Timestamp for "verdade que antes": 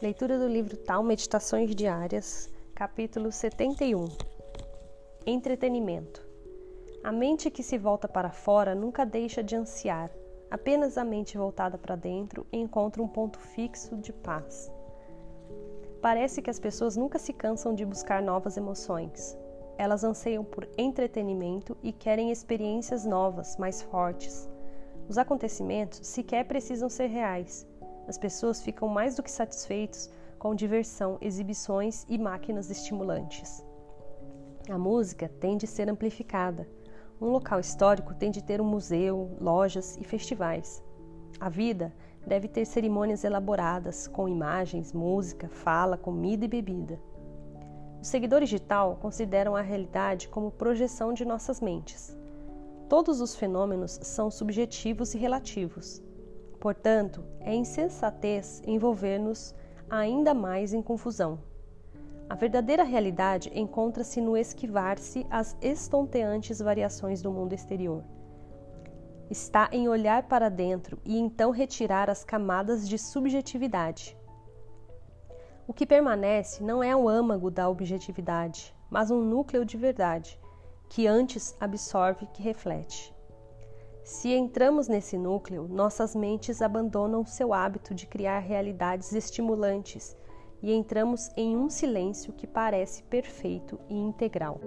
79.76-81.54